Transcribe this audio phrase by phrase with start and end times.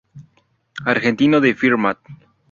[0.83, 1.99] Argentino de Firmat.